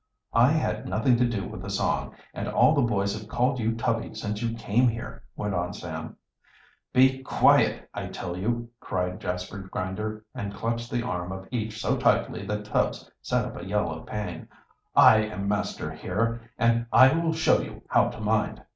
"I 0.33 0.47
had 0.49 0.89
nothing 0.89 1.15
to 1.17 1.29
do 1.29 1.47
with 1.47 1.61
the 1.61 1.69
song, 1.69 2.15
and 2.33 2.47
all 2.47 2.73
the 2.73 2.81
boys 2.81 3.13
have 3.15 3.29
called 3.29 3.59
you 3.59 3.75
Tubby 3.75 4.15
since 4.15 4.41
you 4.41 4.57
came 4.57 4.87
here," 4.87 5.21
went 5.35 5.53
on 5.53 5.73
Sam. 5.75 6.17
"Be 6.91 7.21
quiet, 7.21 7.87
I 7.93 8.07
tell 8.07 8.35
you!" 8.35 8.69
cried 8.79 9.19
Jasper 9.21 9.59
Grinder, 9.59 10.25
and 10.33 10.55
clutched 10.55 10.89
the 10.89 11.03
arm 11.03 11.31
of 11.31 11.47
each 11.51 11.79
so 11.79 11.97
tightly 11.97 12.43
that 12.47 12.65
Tubbs 12.65 13.11
set 13.21 13.45
up 13.45 13.55
a 13.55 13.63
yell 13.65 13.91
of 13.91 14.07
pain. 14.07 14.47
"I 14.95 15.17
am 15.17 15.47
master 15.47 15.91
here, 15.91 16.49
and 16.57 16.87
I 16.91 17.13
will 17.13 17.31
show 17.33 17.61
you 17.61 17.83
how 17.87 18.09
to 18.09 18.19
mind." 18.19 18.63